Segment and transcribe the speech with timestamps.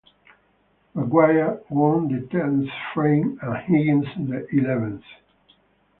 [0.95, 5.03] Maguire won the tenth frame and Higgins the eleventh.